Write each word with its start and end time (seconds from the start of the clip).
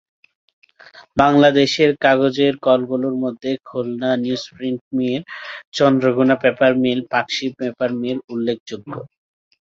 বাংলাদেশের 1.17 1.91
কাগজের 2.03 2.53
কলগুলোর 2.65 3.15
মধ্যে 3.23 3.51
Khulna 3.65 4.09
newsprint 4.23 4.81
mill, 4.97 5.21
Chandraghona 5.73 6.35
paper 6.43 6.71
mill, 6.83 6.99
Pakshi 7.11 7.47
paper 7.59 7.89
mill 8.01 8.17
উল্লেখযোগ্য। 8.33 8.91